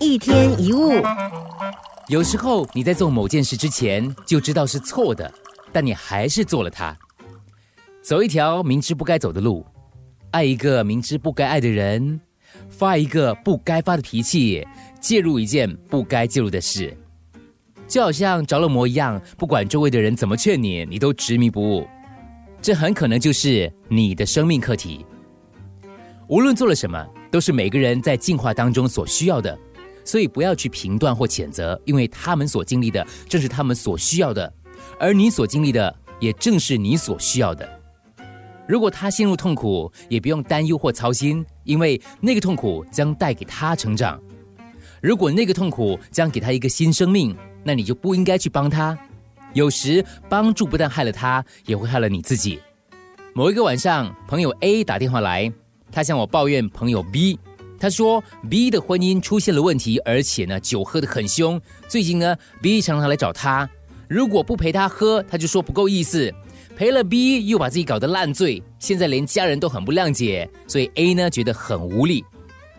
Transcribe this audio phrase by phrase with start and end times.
[0.00, 0.92] 一天一物，
[2.06, 5.32] 有时候你在做某件事之前就知道是错的，
[5.72, 6.96] 但你还是做了它。
[8.00, 9.66] 走一条明知不该走的路，
[10.30, 12.20] 爱一个明知不该爱的人，
[12.68, 14.64] 发一个不该发的脾气，
[15.00, 16.96] 介入一件不该介入的事，
[17.88, 21.86] 就好像着了魔一样，不管周围的人怎么劝你，你都执迷不悟。
[22.62, 25.04] 这很可能就是你的生命课题。
[26.28, 29.58] 无论做了什么，都是每个人在进化当中所需要的，
[30.08, 34.50] 所以不要去评断或谴责，因为他们所经历的正是他们所需要的，
[34.98, 37.68] 而你所经历的也正是你所需要的。
[38.66, 44.18] 如果他陷入痛苦，也不用担忧或操心，因为那个痛苦将带给他成长。
[45.02, 48.98] 如果那个痛苦将给他一个新生命，那你就不应该去帮他。
[49.52, 52.58] 有时帮助不但害了他，也会害了你自己。
[53.34, 55.52] 某一个晚上，朋友 A 打电话来，
[55.92, 57.38] 他向我抱怨朋友 B。
[57.78, 61.60] 他说 B 的婚姻出现了问题，而且呢酒喝得很凶。
[61.88, 63.68] 最近呢 B 常常来找他，
[64.08, 66.30] 如果不陪他喝，他就说不够意思；
[66.76, 68.62] 陪了 B 又把自己搞得烂醉。
[68.78, 72.24] 现在连家人都很不谅解，所以 A 呢觉得很无力。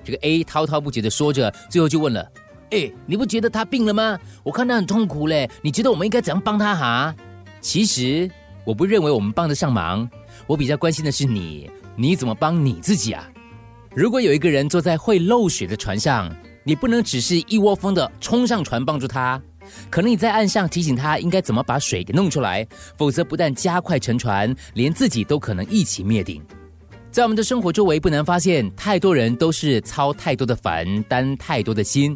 [0.03, 2.29] 这个 A 滔滔不绝地说着，最后就问了。
[2.71, 4.19] 哎，你不觉得他病了吗？
[4.43, 5.49] 我看他很痛苦嘞。
[5.61, 7.15] 你觉得我们应该怎样帮他哈？
[7.61, 8.29] 其实
[8.63, 10.09] 我不认为我们帮得上忙。
[10.45, 13.27] 我比较关心的是你，你怎么帮你自己啊？
[13.95, 16.31] 如果有一个人坐在会漏水的船上，
[16.63, 19.41] 你不能只是一窝蜂的冲上船帮助他，
[19.89, 22.65] 可能你在岸上提醒他应该怎么把水给弄出来，
[22.95, 26.39] 否则不但加快沉船，连自己都可能一起灭顶。
[27.09, 32.15] 在我们的生活周围，不难发现，太多人都是操太多的烦，担太多的心。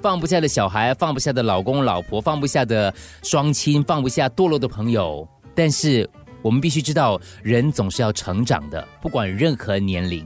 [0.00, 5.28] 放不下的小孩，放不下的老公老婆，放不下的双亲，放不下堕落的朋友。
[5.56, 6.08] 但是
[6.40, 10.24] 我们必须知道，人总是要成长的，不管任何年龄。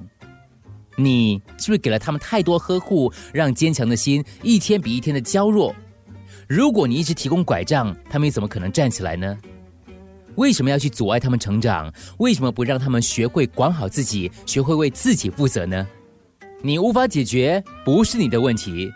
[0.97, 5.75] 你是不是给了他们太多呵护，让坚强的心一天比一天的娇弱？
[6.47, 9.37] 如果你一直提供拐杖，他们又怎么可能站起来呢？
[10.37, 11.93] 为什么要去阻碍他们成长？
[12.19, 15.87] 为什么不让他们学会管好自己，学会为自己负责呢？
[16.61, 18.91] 你无法解决，不是你的问题。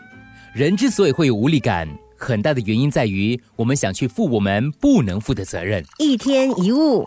[0.55, 5.85] 人之所以会有无力感，很大的原因在于我们想去负我们不能负的责任。
[5.99, 7.07] 一天一物。